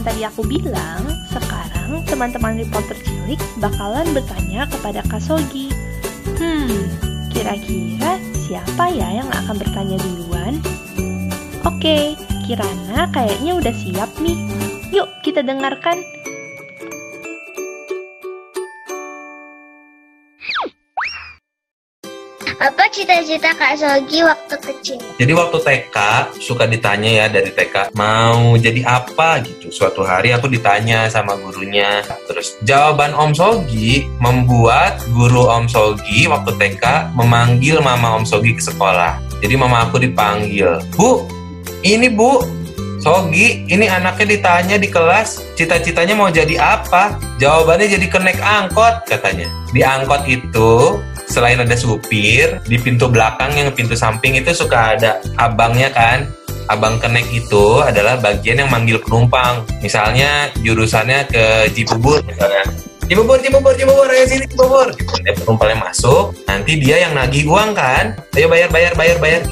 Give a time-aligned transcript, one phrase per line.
[0.00, 5.68] yang tadi aku bilang, sekarang teman-teman reporter cilik bakalan bertanya kepada Kak Sogi.
[6.40, 6.88] Hmm,
[7.28, 8.16] kira-kira
[8.48, 10.56] siapa ya yang akan bertanya duluan?
[11.68, 12.16] Oke,
[12.48, 14.40] Kirana kayaknya udah siap nih.
[14.88, 16.00] Yuk kita dengarkan.
[22.60, 25.00] Apa cita-cita Kak Sogi waktu kecil?
[25.16, 25.96] Jadi waktu TK
[26.44, 29.72] suka ditanya ya dari TK mau jadi apa gitu.
[29.72, 32.04] Suatu hari aku ditanya sama gurunya.
[32.28, 38.60] Terus jawaban Om Sogi membuat guru Om Sogi waktu TK memanggil mama Om Sogi ke
[38.60, 39.16] sekolah.
[39.40, 40.84] Jadi mama aku dipanggil.
[40.92, 41.24] Bu,
[41.80, 42.44] ini bu,
[43.00, 47.16] Sogi, ini anaknya ditanya di kelas cita-citanya mau jadi apa?
[47.40, 49.48] Jawabannya jadi kenek angkot katanya.
[49.72, 55.22] Di angkot itu selain ada supir di pintu belakang yang pintu samping itu suka ada
[55.38, 56.26] abangnya kan
[56.66, 62.66] abang kenek itu adalah bagian yang manggil penumpang misalnya jurusannya ke Cibubur misalnya
[63.10, 64.86] Cibubur, Cibubur, Cibubur, ayo sini Cibubur.
[65.26, 68.14] Dia penumpangnya masuk, nanti dia yang nagih uang kan.
[68.38, 69.42] Ayo bayar, bayar, bayar, bayar.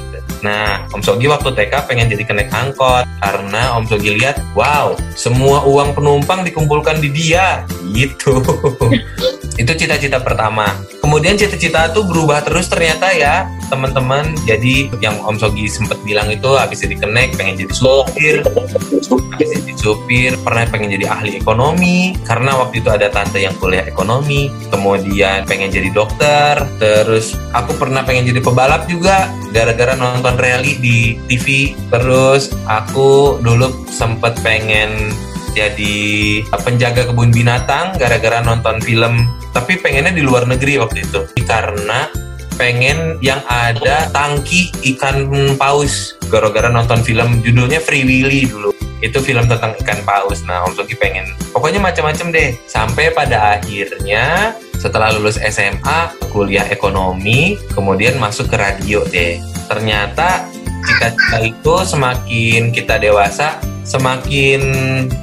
[0.46, 5.66] Nah, Om Sogi waktu TK pengen jadi kenek angkot karena Om Sogi lihat, wow, semua
[5.66, 8.38] uang penumpang dikumpulkan di dia, gitu.
[9.58, 10.78] Itu cita-cita pertama.
[11.02, 14.38] Kemudian cita-cita tuh berubah terus ternyata ya, teman-teman.
[14.46, 18.46] Jadi yang Om Sogi sempat bilang itu habis jadi kenek pengen jadi supir,
[19.34, 23.82] habis jadi supir pernah pengen jadi ahli ekonomi karena waktu itu ada tante yang kuliah
[23.82, 24.46] ekonomi.
[24.70, 31.18] Kemudian pengen jadi dokter, terus aku pernah pengen jadi pebalap juga gara-gara nonton rally di
[31.26, 31.74] TV.
[31.90, 35.10] Terus aku dulu sempet pengen
[35.58, 35.96] jadi
[36.62, 41.26] penjaga kebun binatang gara-gara nonton film tapi pengennya di luar negeri waktu itu.
[41.42, 42.06] Karena
[42.54, 45.26] pengen yang ada tangki ikan
[45.58, 48.70] paus gara-gara nonton film judulnya Free Willy dulu.
[49.02, 50.46] Itu film tentang ikan paus.
[50.46, 52.54] Nah Om Sogi pengen pokoknya macam-macam deh.
[52.70, 59.42] Sampai pada akhirnya setelah lulus SMA kuliah ekonomi kemudian masuk ke radio deh.
[59.66, 60.46] Ternyata
[60.86, 64.60] cita-cita itu semakin kita dewasa semakin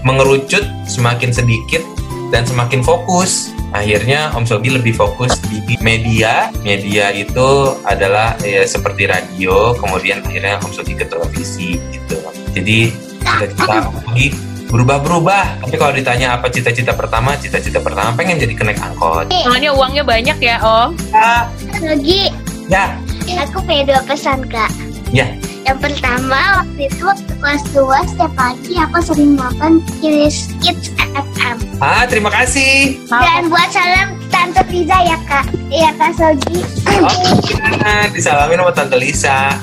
[0.02, 1.86] mengerucut, semakin sedikit
[2.34, 3.54] dan semakin fokus.
[3.76, 6.50] Akhirnya Om Sogi lebih fokus di media.
[6.64, 12.18] Media itu adalah ya, seperti radio, kemudian akhirnya Om Sogi ke televisi gitu.
[12.56, 12.90] Jadi
[13.20, 14.32] cita-cita Om Sogi
[14.72, 15.62] berubah-berubah.
[15.68, 19.30] Tapi kalau ditanya apa cita-cita pertama, cita-cita pertama pengen jadi kenek angkot.
[19.30, 20.90] Soalnya uangnya banyak ya Om.
[21.12, 22.32] Ya, Sogi,
[22.72, 22.96] ya,
[23.44, 24.72] aku punya dua pesan Kak.
[25.12, 25.28] ya.
[25.66, 31.58] Yang pertama, waktu itu waktu kelas 2 setiap pagi aku sering nonton Kids Kids FM.
[31.82, 33.02] Ah, terima kasih.
[33.10, 35.50] Dan buat salam Tante Liza ya Kak.
[35.74, 36.62] Iya Kak Sogi.
[36.86, 39.58] Oh, Kirana, disalamin sama Tante Lisa.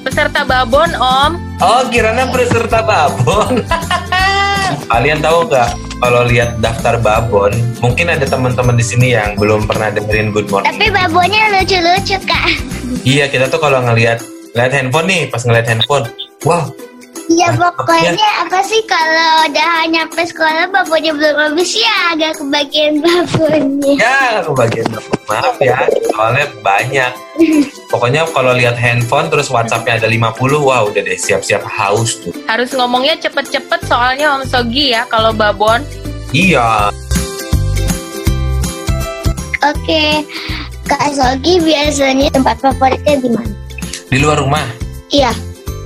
[0.00, 1.32] Peserta babon Om.
[1.60, 3.60] Oh, Kirana peserta babon.
[4.92, 5.68] Kalian tahu nggak
[6.00, 7.52] kalau lihat daftar babon,
[7.84, 10.72] mungkin ada teman-teman di sini yang belum pernah dengerin Good Morning.
[10.72, 12.56] Tapi babonnya lucu-lucu Kak.
[13.04, 16.06] Iya, kita tuh kalau ngelihat ngeliat handphone nih, pas ngeliat handphone,
[16.44, 16.68] wow,
[17.30, 23.94] Ya pokoknya apa sih kalau udah nyampe sekolah babonnya belum habis ya agak kebagian babonnya.
[23.96, 25.16] ya kebagian babon.
[25.30, 27.12] Maaf ya, soalnya banyak.
[27.88, 32.34] Pokoknya kalau lihat handphone terus WhatsAppnya ada 50, wah udah deh siap-siap haus tuh.
[32.44, 35.80] Harus ngomongnya cepet-cepet soalnya Om Sogi ya kalau babon.
[36.34, 36.90] Iya,
[39.62, 40.26] Oke,
[40.90, 43.54] Kak Sogi biasanya tempat favoritnya di mana?
[44.12, 44.68] Di luar rumah.
[45.08, 45.32] Iya.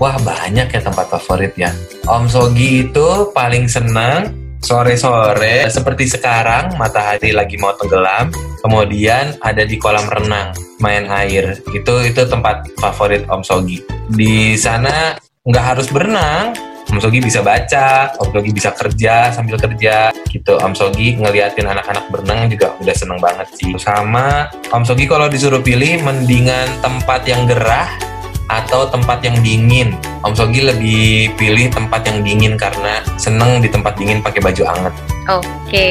[0.03, 1.71] Wah banyak ya tempat favorit ya.
[2.11, 8.35] Om Sogi itu paling senang sore-sore seperti sekarang matahari lagi mau tenggelam,
[8.67, 10.51] kemudian ada di kolam renang
[10.83, 11.55] main air.
[11.71, 13.79] Itu itu tempat favorit Om Sogi.
[14.11, 15.15] Di sana
[15.47, 16.51] nggak harus berenang.
[16.87, 20.55] Om Sogi bisa baca, Om Sogi bisa kerja sambil kerja gitu.
[20.59, 23.71] Om Sogi ngeliatin anak-anak berenang juga udah seneng banget sih.
[23.79, 28.16] Sama Om Sogi kalau disuruh pilih mendingan tempat yang gerah
[28.47, 29.95] atau tempat yang dingin.
[30.23, 34.95] Om Sogi lebih pilih tempat yang dingin karena seneng di tempat dingin pakai baju anget.
[35.27, 35.91] Oke.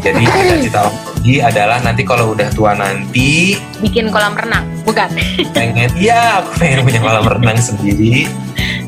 [0.00, 5.08] Jadi cita-cita Om Sogi adalah nanti kalau udah tua nanti Bikin kolam renang, bukan?
[5.56, 8.28] pengen, iya aku pengen punya kolam renang sendiri.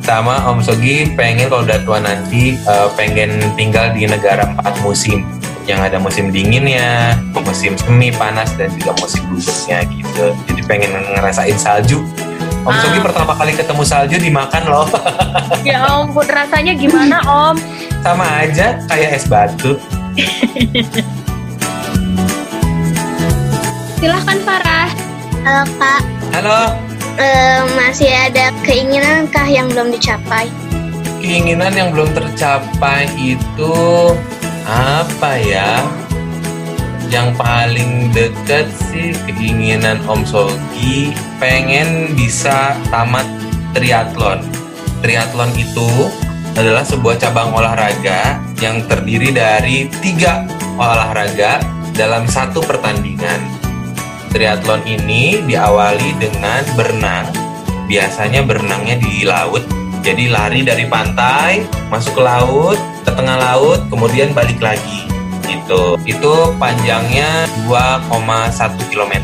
[0.00, 5.24] Sama Om Sogi pengen kalau udah tua nanti eh, pengen tinggal di negara empat musim
[5.66, 10.26] yang ada musim dinginnya, musim semi panas dan juga musim gugurnya gitu.
[10.46, 12.06] Jadi pengen ngerasain salju.
[12.66, 12.82] Om Ah.
[12.82, 14.86] Sogi pertama kali ketemu salju dimakan loh.
[15.62, 17.54] ya ampun, rasanya gimana Om?
[18.02, 19.78] Sama aja kayak es batu.
[23.96, 24.88] Silahkan Farah.
[25.40, 26.02] Halo Kak,
[26.32, 26.60] Halo,
[27.16, 30.50] Eh, masih ada keinginan kah yang belum dicapai?
[31.16, 33.74] keinginan yang belum tercapai itu
[34.62, 35.80] apa ya?
[37.06, 43.26] Yang paling deket sih keinginan Om Sogi pengen bisa tamat
[43.78, 44.42] triathlon.
[45.06, 46.10] Triathlon itu
[46.58, 51.62] adalah sebuah cabang olahraga yang terdiri dari tiga olahraga
[51.94, 53.38] dalam satu pertandingan.
[54.34, 57.30] Triathlon ini diawali dengan berenang.
[57.86, 59.62] Biasanya berenangnya di laut.
[60.02, 65.05] Jadi lari dari pantai, masuk ke laut, ke tengah laut, kemudian balik lagi
[65.48, 65.96] gitu.
[66.04, 69.14] Itu panjangnya 2,1 km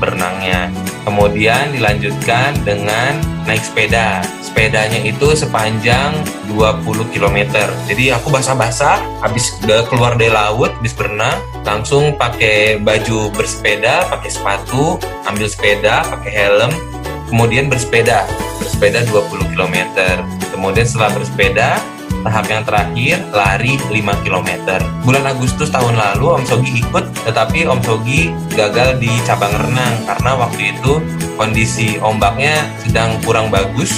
[0.00, 0.72] berenangnya.
[1.04, 4.24] Kemudian dilanjutkan dengan naik sepeda.
[4.40, 6.16] Sepedanya itu sepanjang
[6.48, 7.38] 20 km.
[7.86, 14.30] Jadi aku basah-basah habis udah keluar dari laut, habis berenang, langsung pakai baju bersepeda, pakai
[14.32, 14.96] sepatu,
[15.28, 16.72] ambil sepeda, pakai helm,
[17.28, 18.24] kemudian bersepeda.
[18.58, 19.76] Bersepeda 20 km.
[20.50, 21.80] Kemudian setelah bersepeda,
[22.24, 24.48] tahap yang terakhir lari 5 km.
[25.04, 30.30] Bulan Agustus tahun lalu Om Sogi ikut, tetapi Om Sogi gagal di cabang renang karena
[30.36, 31.00] waktu itu
[31.34, 33.92] kondisi ombaknya sedang kurang bagus.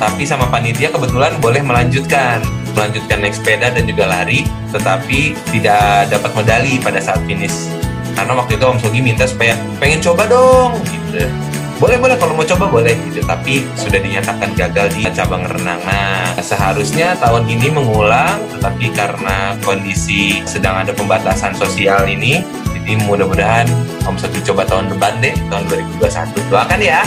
[0.00, 2.40] Tapi sama panitia kebetulan boleh melanjutkan,
[2.72, 7.68] melanjutkan naik sepeda dan juga lari, tetapi tidak dapat medali pada saat finish.
[8.16, 11.49] Karena waktu itu Om Sogi minta supaya pengen coba dong, gitu
[11.80, 13.24] boleh boleh kalau mau coba boleh gitu.
[13.24, 20.44] Tapi sudah dinyatakan gagal di cabang renang nah seharusnya tahun ini mengulang tetapi karena kondisi
[20.44, 22.44] sedang ada pembatasan sosial ini
[22.76, 23.64] jadi mudah-mudahan
[24.04, 25.64] Om Sogi coba tahun depan deh tahun
[26.00, 27.00] 2021 doakan ya.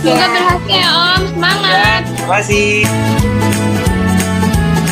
[0.00, 2.00] Semoga berhasil ya Om, semangat.
[2.00, 2.72] ya terima kasih.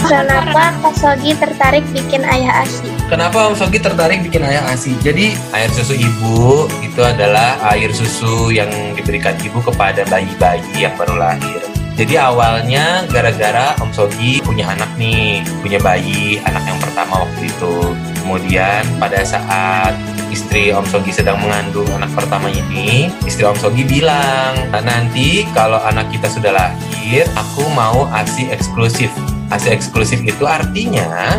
[0.03, 2.92] Kenapa Kak Sogi tertarik bikin ayah asi?
[3.13, 4.97] Kenapa Om Sogi tertarik bikin ayah ASI?
[5.05, 11.21] Jadi air susu ibu itu adalah air susu yang diberikan ibu kepada bayi-bayi yang baru
[11.21, 11.61] lahir.
[11.93, 17.93] Jadi awalnya gara-gara Om Sogi punya anak nih, punya bayi, anak yang pertama waktu itu.
[18.25, 19.93] Kemudian pada saat
[20.33, 25.85] istri Om Sogi sedang mengandung anak pertama ini, istri Om Sogi bilang, "Nah, nanti kalau
[25.85, 29.13] anak kita sudah lahir, aku mau ASI eksklusif.
[29.53, 31.37] ASI eksklusif itu artinya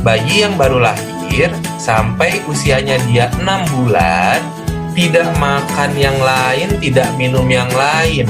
[0.00, 3.44] bayi yang baru lahir sampai usianya dia 6
[3.76, 4.40] bulan
[4.90, 8.26] tidak makan yang lain, tidak minum yang lain,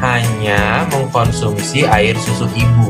[0.00, 2.88] hanya mengkonsumsi air susu ibu.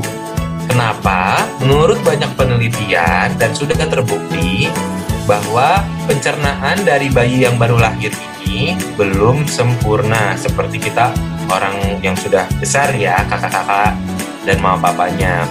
[0.70, 1.42] Kenapa?
[1.58, 4.70] Menurut banyak penelitian dan sudah terbukti
[5.26, 11.12] bahwa pencernaan dari bayi yang baru lahir ini belum sempurna seperti kita
[11.52, 13.92] orang yang sudah besar ya, kakak-kakak
[14.46, 15.44] dan mama papanya.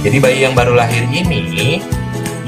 [0.00, 1.78] Jadi bayi yang baru lahir ini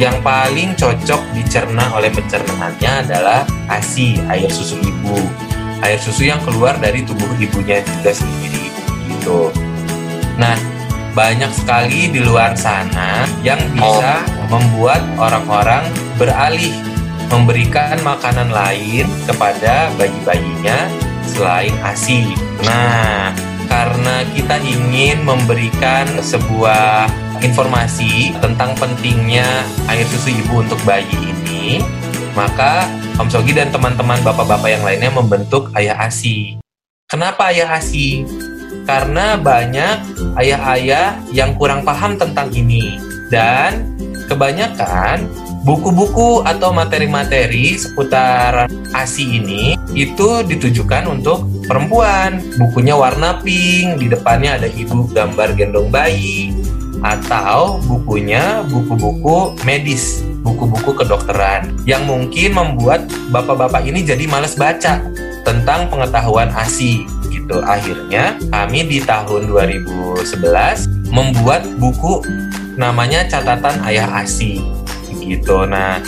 [0.00, 5.18] yang paling cocok dicerna oleh pencernaannya adalah ASI, air susu ibu.
[5.82, 8.70] Air susu yang keluar dari tubuh ibunya juga sendiri
[9.10, 9.50] gitu.
[10.38, 10.56] Nah,
[11.12, 15.84] banyak sekali di luar sana yang bisa membuat orang-orang
[16.16, 16.72] beralih
[17.28, 20.88] memberikan makanan lain kepada bayi-bayinya
[21.24, 22.32] selain ASI.
[22.64, 23.32] Nah,
[23.68, 27.08] karena kita ingin memberikan sebuah
[27.42, 31.82] informasi tentang pentingnya air susu ibu untuk bayi ini,
[32.38, 32.86] maka
[33.18, 36.56] Om Sogi dan teman-teman bapak-bapak yang lainnya membentuk Ayah ASI.
[37.10, 38.24] Kenapa Ayah ASI?
[38.82, 42.98] Karena banyak ayah-ayah yang kurang paham tentang ini
[43.30, 43.94] dan
[44.26, 45.28] kebanyakan
[45.62, 52.42] buku-buku atau materi-materi seputar ASI ini itu ditujukan untuk perempuan.
[52.58, 56.50] Bukunya warna pink, di depannya ada ibu gambar gendong bayi,
[57.02, 65.02] atau bukunya buku-buku medis, buku-buku kedokteran yang mungkin membuat bapak-bapak ini jadi males baca
[65.42, 67.58] tentang pengetahuan ASI gitu.
[67.66, 72.22] Akhirnya kami di tahun 2011 membuat buku
[72.78, 74.62] namanya Catatan Ayah ASI
[75.22, 75.66] gitu.
[75.66, 76.02] Nah,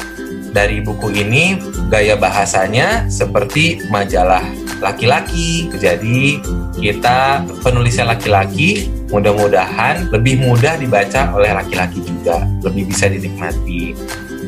[0.55, 1.59] dari buku ini
[1.91, 4.43] gaya bahasanya seperti majalah
[4.79, 5.71] laki-laki.
[5.75, 6.39] Jadi
[6.79, 13.95] kita penulisnya laki-laki mudah-mudahan lebih mudah dibaca oleh laki-laki juga, lebih bisa dinikmati.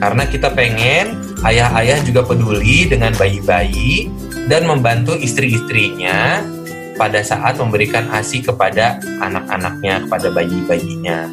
[0.02, 1.14] Karena kita pengen
[1.46, 4.10] ayah-ayah juga peduli dengan bayi-bayi
[4.50, 6.42] dan membantu istri-istrinya
[6.98, 11.30] pada saat memberikan ASI kepada anak-anaknya, kepada bayi-bayinya.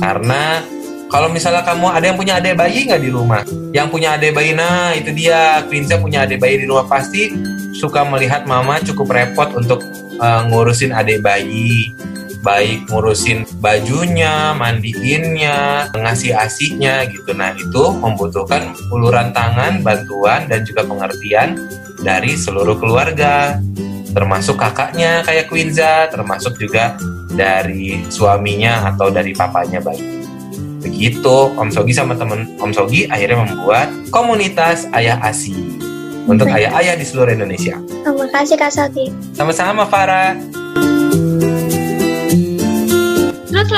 [0.00, 0.64] Karena
[1.12, 4.56] kalau misalnya kamu ada yang punya adik bayi nggak di rumah, yang punya adik bayi,
[4.56, 7.30] nah itu dia, Quinza punya adik bayi di rumah pasti
[7.76, 9.82] suka melihat mama cukup repot untuk
[10.18, 11.94] uh, ngurusin adik bayi,
[12.44, 17.32] baik ngurusin bajunya, mandiinnya, ngasih asinya gitu.
[17.32, 21.56] Nah itu membutuhkan uluran tangan, bantuan dan juga pengertian
[22.04, 23.56] dari seluruh keluarga,
[24.12, 27.00] termasuk kakaknya kayak Quinza, termasuk juga
[27.32, 30.22] dari suaminya atau dari papanya bayi.
[30.84, 35.56] Begitu Om Sogi sama temen Om Sogi akhirnya membuat komunitas ayah ASI
[36.28, 37.80] untuk ayah-ayah di seluruh Indonesia.
[38.04, 39.08] Terima kasih Kak Sogi.
[39.32, 40.36] Sama-sama Farah.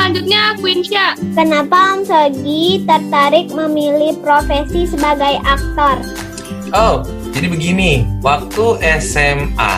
[0.07, 1.19] Selanjutnya Queen Sya.
[1.35, 5.99] Kenapa Om Sogi tertarik memilih profesi sebagai aktor?
[6.71, 7.03] Oh,
[7.35, 9.75] jadi begini, waktu SMA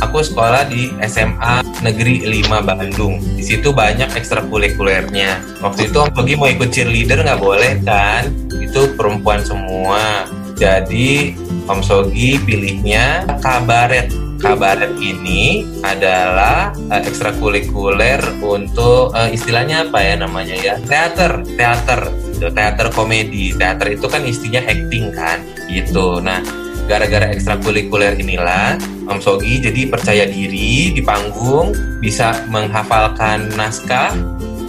[0.00, 3.20] aku sekolah di SMA Negeri 5 Bandung.
[3.36, 5.60] Di situ banyak ekstrakurikulernya.
[5.60, 8.32] Waktu itu Om Sogi mau ikut cheerleader nggak boleh kan?
[8.56, 10.24] Itu perempuan semua.
[10.56, 11.36] Jadi
[11.68, 14.08] Om Sogi pilihnya kabaret.
[14.36, 22.52] Kabaret ini adalah uh, ekstrakurikuler untuk uh, istilahnya apa ya namanya ya teater, teater, gitu.
[22.52, 23.56] teater komedi.
[23.56, 25.40] Teater itu kan istinya acting kan,
[25.72, 26.20] gitu.
[26.20, 26.44] Nah
[26.86, 28.78] gara-gara ekstrakurikuler inilah
[29.10, 34.14] Om Sogi jadi percaya diri di panggung bisa menghafalkan naskah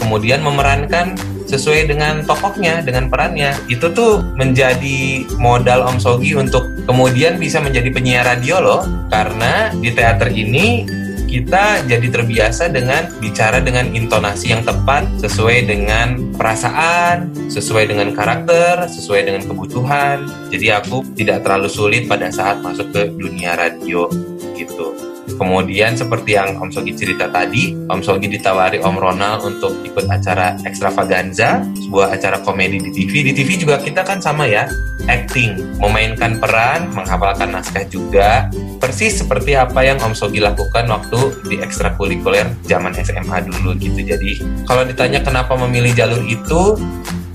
[0.01, 3.55] kemudian memerankan sesuai dengan tokohnya, dengan perannya.
[3.71, 8.81] Itu tuh menjadi modal Om Sogi untuk kemudian bisa menjadi penyiar radio loh.
[9.11, 10.87] Karena di teater ini
[11.27, 18.87] kita jadi terbiasa dengan bicara dengan intonasi yang tepat sesuai dengan perasaan, sesuai dengan karakter,
[18.87, 20.23] sesuai dengan kebutuhan.
[20.47, 24.07] Jadi aku tidak terlalu sulit pada saat masuk ke dunia radio
[24.55, 25.16] gitu.
[25.35, 30.55] Kemudian seperti yang Om Sogi cerita tadi, Om Sogi ditawari Om Ronald untuk ikut acara
[30.63, 33.27] Extravaganza, sebuah acara komedi di TV.
[33.27, 34.71] Di TV juga kita kan sama ya,
[35.11, 38.47] acting, memainkan peran, menghafalkan naskah juga.
[38.79, 41.19] Persis seperti apa yang Om Sogi lakukan waktu
[41.51, 43.99] di ekstrakurikuler zaman SMA dulu gitu.
[43.99, 46.79] Jadi kalau ditanya kenapa memilih jalur itu,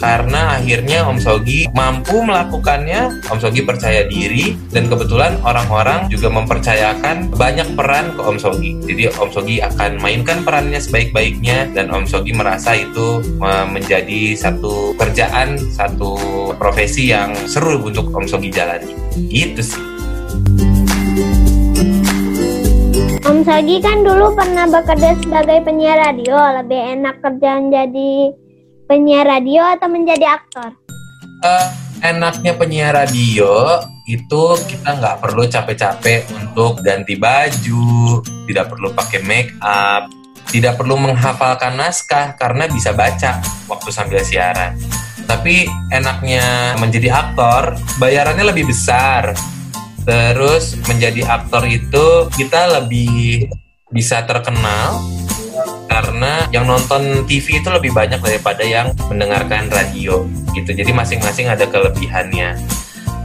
[0.02, 7.30] karena akhirnya Om Sogi mampu melakukannya, Om Sogi percaya diri dan kebetulan orang-orang juga mempercayakan
[7.30, 8.74] banyak peran ke Om Sogi.
[8.82, 13.22] Jadi Om Sogi akan mainkan perannya sebaik-baiknya dan Om Sogi merasa itu
[13.70, 16.18] menjadi satu kerjaan, satu
[16.58, 18.90] profesi yang seru untuk Om Sogi jalani.
[19.30, 19.82] Gitu sih.
[23.22, 28.41] Om Sogi kan dulu pernah bekerja sebagai penyiar radio, lebih enak kerjaan jadi
[28.92, 30.76] penyiar radio atau menjadi aktor?
[31.40, 31.66] Uh,
[32.04, 39.56] enaknya penyiar radio itu kita nggak perlu capek-capek untuk ganti baju, tidak perlu pakai make
[39.64, 40.12] up,
[40.52, 44.76] tidak perlu menghafalkan naskah karena bisa baca waktu sambil siaran.
[45.24, 49.32] Tapi enaknya menjadi aktor, bayarannya lebih besar.
[50.04, 53.48] Terus menjadi aktor itu kita lebih
[53.88, 55.00] bisa terkenal
[55.92, 60.24] karena yang nonton TV itu lebih banyak daripada yang mendengarkan radio
[60.56, 60.72] gitu.
[60.72, 62.56] Jadi masing-masing ada kelebihannya.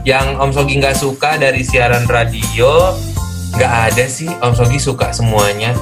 [0.04, 2.92] Yang Om Sogi nggak suka dari siaran radio
[3.56, 4.28] nggak ada sih.
[4.28, 5.72] Om Sogi suka semuanya.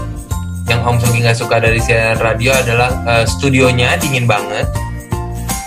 [0.70, 4.70] Yang Om Sogi nggak suka dari siaran radio adalah uh, studionya dingin banget.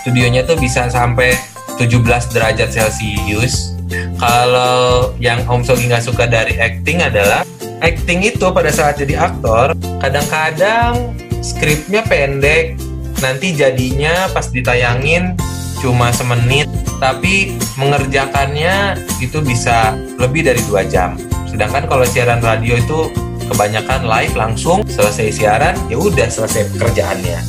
[0.00, 1.36] Studionya tuh bisa sampai
[1.76, 2.00] 17
[2.32, 3.76] derajat celcius.
[4.16, 7.44] Kalau yang Om Sogi nggak suka dari acting adalah
[7.80, 9.72] acting itu pada saat jadi aktor
[10.04, 12.76] kadang-kadang skripnya pendek
[13.24, 15.36] nanti jadinya pas ditayangin
[15.80, 16.68] cuma semenit
[17.00, 21.16] tapi mengerjakannya itu bisa lebih dari dua jam.
[21.48, 23.08] Sedangkan kalau siaran radio itu
[23.48, 27.40] kebanyakan live langsung selesai siaran ya udah selesai pekerjaannya.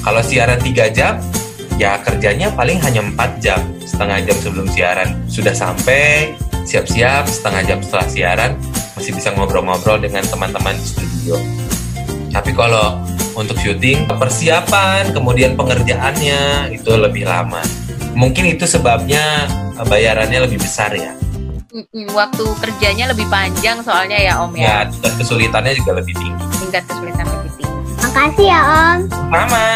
[0.00, 1.20] Kalau siaran tiga jam
[1.76, 6.32] ya kerjanya paling hanya empat jam setengah jam sebelum siaran sudah sampai
[6.64, 8.52] siap-siap setengah jam setelah siaran
[8.98, 11.38] masih bisa ngobrol-ngobrol dengan teman-teman di studio.
[12.34, 12.98] Tapi kalau
[13.38, 17.62] untuk syuting, persiapan, kemudian pengerjaannya itu lebih lama.
[18.18, 19.46] Mungkin itu sebabnya
[19.78, 21.14] eh, bayarannya lebih besar ya.
[21.94, 24.66] Waktu kerjanya lebih panjang soalnya ya Om ya.
[24.66, 26.44] Ya, tingkat kesulitannya juga lebih tinggi.
[26.58, 27.78] Tingkat kesulitan lebih tinggi.
[28.02, 28.98] Makasih ya Om.
[29.30, 29.66] Sama.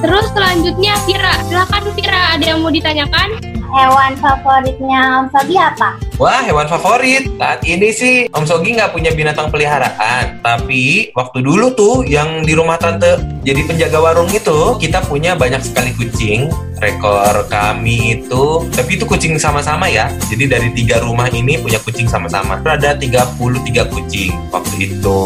[0.00, 3.59] Terus selanjutnya Vira, silakan Vira, ada yang mau ditanyakan?
[3.70, 5.94] Hewan favoritnya Om Sogi apa?
[6.18, 7.30] Wah, hewan favorit.
[7.38, 10.42] Saat ini sih Om Sogi nggak punya binatang peliharaan.
[10.42, 15.62] Tapi waktu dulu tuh yang di rumah tante jadi penjaga warung itu, kita punya banyak
[15.62, 16.50] sekali kucing.
[16.80, 20.08] Rekor kami itu, tapi itu kucing sama-sama ya.
[20.32, 22.56] Jadi dari tiga rumah ini punya kucing sama-sama.
[22.64, 25.20] Ada 33 kucing waktu itu.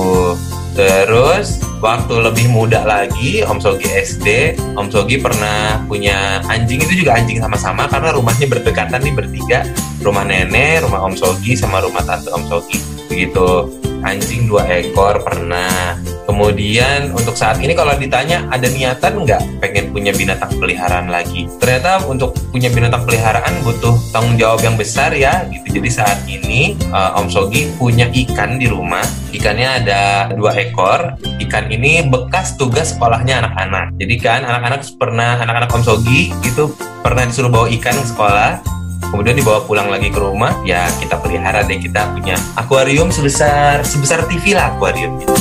[0.75, 7.15] Terus waktu lebih muda lagi Om Sogi SD, Om Sogi pernah punya anjing itu juga
[7.15, 9.63] anjing sama-sama karena rumahnya berdekatan nih bertiga,
[10.03, 12.83] rumah nenek, rumah Om Sogi sama rumah tante Om Sogi.
[13.07, 13.71] Begitu
[14.03, 15.95] anjing dua ekor pernah.
[16.25, 21.45] Kemudian untuk saat ini kalau ditanya ada niatan nggak pengen punya binatang peliharaan lagi?
[21.61, 25.81] Ternyata untuk punya binatang peliharaan butuh tanggung jawab yang besar ya gitu.
[25.81, 29.05] Jadi saat ini uh, Om Sogi punya ikan di rumah.
[29.37, 31.21] Ikannya ada dua ekor.
[31.45, 33.93] Ikan ini bekas tugas sekolahnya anak-anak.
[34.01, 36.73] Jadi kan anak-anak pernah anak-anak Om Sogi itu
[37.05, 38.75] pernah disuruh bawa ikan ke sekolah
[39.15, 44.27] kemudian dibawa pulang lagi ke rumah ya kita pelihara deh kita punya akuarium sebesar sebesar
[44.27, 45.35] TV lah akuarium gitu.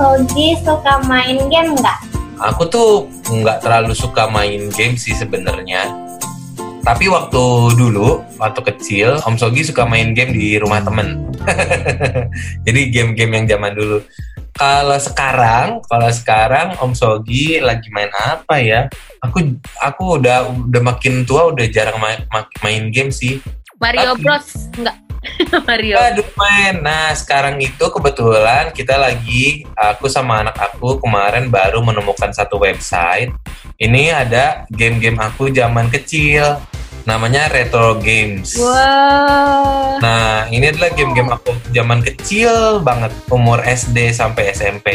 [0.00, 1.98] Sogi suka main game nggak?
[2.40, 5.92] Aku tuh nggak terlalu suka main game sih sebenarnya.
[6.80, 7.44] Tapi waktu
[7.76, 11.28] dulu, waktu kecil, Om Sogi suka main game di rumah temen.
[12.64, 14.00] Jadi game-game yang zaman dulu.
[14.54, 18.90] Kalau sekarang, kalau sekarang Om Sogi lagi main apa ya?
[19.22, 22.24] Aku aku udah udah makin tua, udah jarang main,
[22.64, 23.38] main game sih.
[23.80, 24.96] Mario Tapi, Bros, enggak?
[25.68, 25.96] Mario.
[26.00, 26.80] Aduh main.
[26.80, 33.32] Nah sekarang itu kebetulan kita lagi aku sama anak aku kemarin baru menemukan satu website.
[33.80, 36.60] Ini ada game-game aku zaman kecil.
[37.08, 38.56] Namanya Retro Games.
[38.56, 40.00] Wow.
[40.00, 44.88] Nah ini adalah game-game aku zaman kecil banget umur SD sampai SMP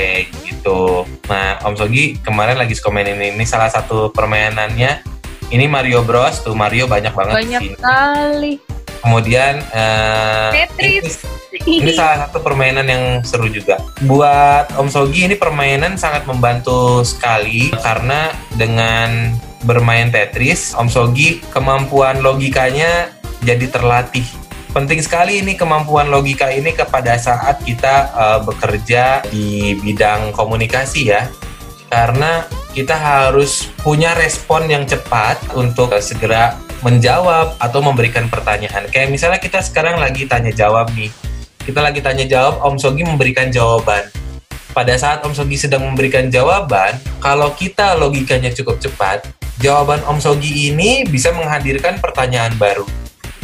[0.46, 1.06] gitu.
[1.30, 3.34] Nah Om Sogi kemarin lagi main ini.
[3.34, 5.02] Ini salah satu permainannya.
[5.50, 6.42] Ini Mario Bros.
[6.42, 7.34] Tuh Mario banyak banget.
[7.38, 11.22] Banyak sekali Kemudian uh, Tetris.
[11.54, 13.78] Ini, ini salah satu permainan yang seru juga.
[14.02, 19.30] Buat Om Sogi ini permainan sangat membantu sekali karena dengan
[19.66, 23.10] bermain Tetris, Om Sogi kemampuan logikanya
[23.42, 24.24] jadi terlatih.
[24.72, 31.32] Penting sekali ini kemampuan logika ini kepada saat kita uh, bekerja di bidang komunikasi ya.
[31.88, 32.44] Karena
[32.76, 38.86] kita harus punya respon yang cepat untuk uh, segera menjawab atau memberikan pertanyaan.
[38.92, 41.10] Kayak misalnya kita sekarang lagi tanya jawab nih.
[41.66, 44.25] Kita lagi tanya jawab, Om Sogi memberikan jawaban.
[44.76, 49.24] Pada saat Om Sogi sedang memberikan jawaban, kalau kita logikanya cukup cepat,
[49.64, 52.84] jawaban Om Sogi ini bisa menghadirkan pertanyaan baru.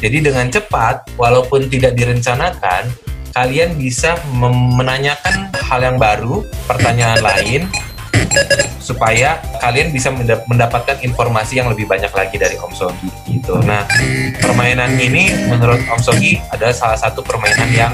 [0.04, 2.92] Jadi dengan cepat, walaupun tidak direncanakan,
[3.32, 7.72] kalian bisa menanyakan hal yang baru, pertanyaan lain,
[8.82, 10.10] supaya kalian bisa
[10.48, 13.60] mendapatkan informasi yang lebih banyak lagi dari Om Sogi gitu.
[13.64, 13.86] Nah,
[14.42, 17.94] permainan ini menurut Om Sogi adalah salah satu permainan yang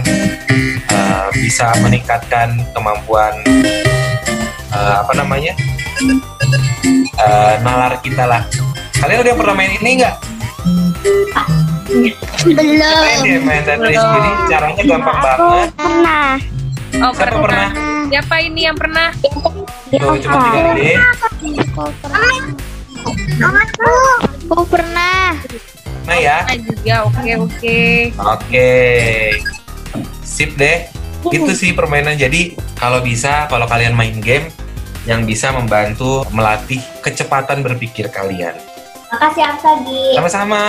[0.92, 3.34] uh, bisa meningkatkan kemampuan
[4.74, 5.54] uh, apa namanya
[7.20, 8.44] uh, nalar kita lah.
[8.98, 10.16] Kalian udah pernah main ini nggak?
[12.44, 13.08] Belum.
[13.24, 13.98] Main main Tetris.
[13.98, 15.70] Jadi caranya gampang banget.
[15.78, 16.30] Pernah.
[16.98, 17.42] Oh, pernah.
[17.44, 17.70] pernah.
[18.08, 19.12] Siapa ini yang pernah?
[19.88, 21.00] Tuh, cuma tiga menit.
[24.52, 25.32] Aku pernah.
[26.04, 26.44] Nah ya.
[26.44, 27.80] Pernah juga, oke oke.
[28.20, 28.72] Oke.
[30.28, 30.92] Sip deh.
[31.32, 32.20] Itu sih permainan.
[32.20, 34.52] Jadi kalau bisa, kalau kalian main game
[35.08, 38.60] yang bisa membantu melatih kecepatan berpikir kalian.
[39.08, 40.20] Makasih Afsagi.
[40.20, 40.64] Sama-sama.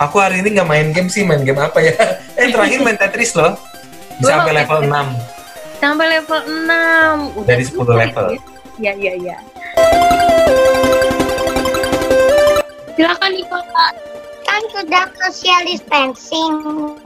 [0.00, 1.92] Aku hari ini nggak main game sih, main game apa ya?
[2.38, 3.60] Eh terakhir main Tetris loh.
[4.16, 5.37] Bisa sampai level 6
[5.78, 8.26] sampai level 6 udah dari 10 level?
[8.78, 9.38] ya ya ya
[12.98, 13.92] silakan nih pak
[14.48, 16.54] kan sudah social distancing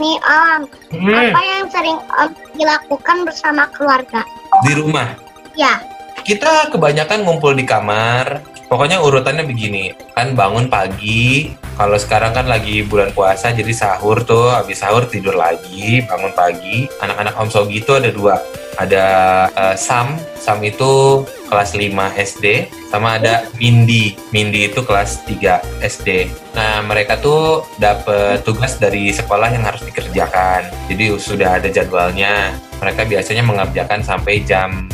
[0.00, 0.60] nih om.
[0.94, 1.12] Hmm.
[1.12, 4.24] apa yang sering om dilakukan bersama keluarga?
[4.64, 5.12] Di rumah?
[5.52, 5.80] Ya
[6.22, 8.40] kita kebanyakan ngumpul di kamar.
[8.70, 9.92] Pokoknya urutannya begini.
[10.16, 15.34] Kan bangun pagi kalau sekarang kan lagi bulan puasa jadi sahur tuh habis sahur tidur
[15.36, 16.88] lagi bangun pagi.
[17.00, 18.36] Anak-anak Om Sogi itu ada dua.
[18.76, 19.06] Ada
[19.52, 20.16] uh, Sam.
[20.36, 24.16] Sam itu kelas 5 SD sama ada Mindy.
[24.32, 30.68] Mindy itu kelas 3 SD nah mereka tuh dapet tugas dari sekolah yang harus dikerjakan.
[30.92, 32.52] Jadi sudah ada jadwalnya.
[32.84, 34.84] Mereka biasanya mengerjakan sampai jam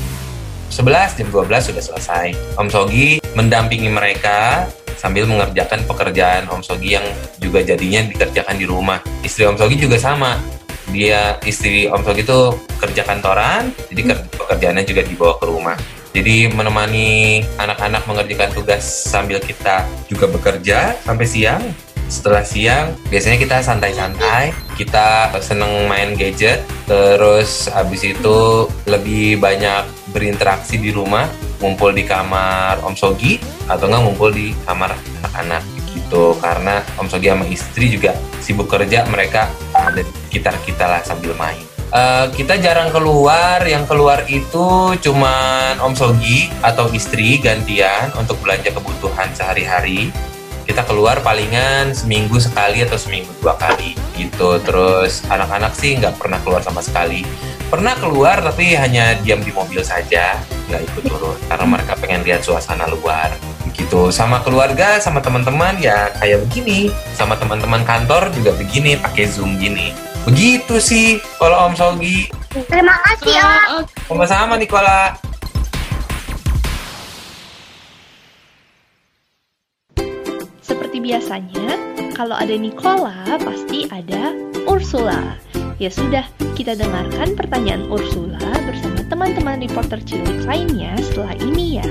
[0.70, 2.26] 11 jam 12 sudah selesai.
[2.54, 7.06] Om Sogi mendampingi mereka sambil mengerjakan pekerjaan Om Sogi yang
[7.38, 8.98] juga jadinya dikerjakan di rumah.
[9.22, 10.36] Istri Om Sogi juga sama.
[10.90, 12.40] Dia istri Om Sogi itu
[12.82, 15.76] kerja kantoran, jadi pekerjaannya juga dibawa ke rumah.
[16.08, 21.62] Jadi menemani anak-anak mengerjakan tugas sambil kita juga bekerja sampai siang
[22.08, 30.80] setelah siang biasanya kita santai-santai kita seneng main gadget terus habis itu lebih banyak berinteraksi
[30.80, 31.28] di rumah
[31.60, 36.34] ngumpul di kamar Om Sogi atau enggak ngumpul di kamar anak-anak gitu.
[36.38, 41.34] Karena Om Sogi sama istri juga sibuk kerja mereka ada di sekitar kita lah sambil
[41.36, 41.60] main.
[41.88, 48.70] Uh, kita jarang keluar, yang keluar itu cuman Om Sogi atau istri gantian untuk belanja
[48.76, 50.12] kebutuhan sehari-hari
[50.68, 54.60] kita keluar palingan seminggu sekali atau seminggu dua kali gitu.
[54.60, 57.24] Terus anak-anak sih nggak pernah keluar sama sekali.
[57.72, 60.36] Pernah keluar tapi hanya diam di mobil saja
[60.68, 61.40] nggak ikut turun.
[61.48, 63.32] Karena mereka pengen lihat suasana luar
[63.72, 64.12] gitu.
[64.12, 66.92] Sama keluarga sama teman-teman ya kayak begini.
[67.16, 69.96] Sama teman-teman kantor juga begini pakai zoom gini.
[70.28, 71.08] Begitu sih
[71.40, 72.28] kalau Om Sogi.
[72.52, 73.82] Terima kasih Om.
[74.04, 75.16] Sama-sama Nikola
[80.98, 81.68] Seperti biasanya,
[82.18, 84.34] kalau ada Nicola, pasti ada
[84.66, 85.38] Ursula.
[85.78, 86.26] Ya sudah,
[86.58, 91.86] kita dengarkan pertanyaan Ursula bersama teman-teman reporter cilik lainnya setelah ini ya.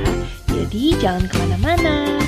[0.51, 2.19] Jadi jangan ke mana-mana.